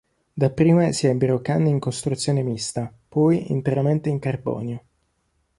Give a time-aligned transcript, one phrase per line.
[0.33, 4.83] Dapprima si ebbero canne in costruzione mista, poi interamente in carbonio.